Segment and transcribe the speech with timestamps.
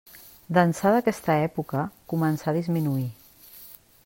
[0.57, 1.83] D'ençà d'aquesta època,
[2.15, 3.09] començà a disminuir.